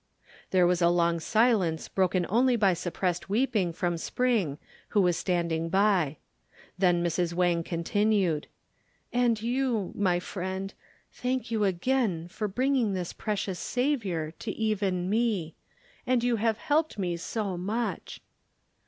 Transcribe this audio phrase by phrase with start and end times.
[0.49, 5.69] There was a long silence broken only by suppressed weeping from Spring who was standing
[5.69, 6.17] by.
[6.75, 7.35] Then Mrs.
[7.35, 8.47] Wang continued,
[9.13, 10.73] "And you, my friend;
[11.13, 15.53] thank you again for bringing this precious Saviour to even me.
[16.07, 18.21] And you have helped me so much."